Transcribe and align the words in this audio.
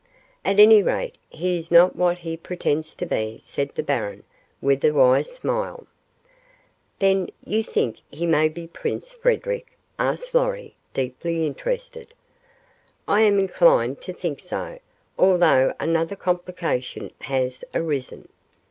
"At 0.43 0.59
any 0.59 0.81
rate, 0.81 1.15
he 1.29 1.57
is 1.59 1.69
not 1.69 1.95
what 1.95 2.17
he 2.17 2.35
pretends 2.35 2.95
to 2.95 3.05
be," 3.05 3.37
said 3.39 3.69
the 3.75 3.83
baron, 3.83 4.23
with 4.59 4.83
a 4.83 4.89
wise 4.89 5.31
smile. 5.31 5.85
"Then, 6.97 7.29
you 7.45 7.63
think 7.63 7.99
he 8.09 8.25
may 8.25 8.49
be 8.49 8.65
Prince 8.65 9.13
Frederic?" 9.13 9.77
asked 9.99 10.33
Lorry, 10.33 10.75
deeply 10.95 11.45
interested. 11.45 12.15
"I 13.07 13.21
am 13.21 13.37
inclined 13.37 14.01
to 14.01 14.11
think 14.11 14.39
so, 14.39 14.79
although 15.19 15.71
another 15.79 16.15
complication 16.15 17.11
has 17.25 17.63
arisen. 17.75 18.27